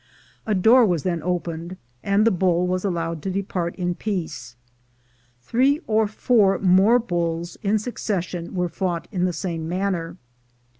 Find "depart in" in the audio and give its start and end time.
3.29-3.93